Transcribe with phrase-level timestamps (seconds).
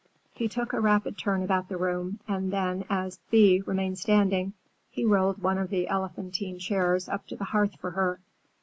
[0.33, 4.53] He took a rapid turn about the room and then as Thea remained standing,
[4.89, 8.19] he rolled one of the elephantine chairs up to the hearth for her.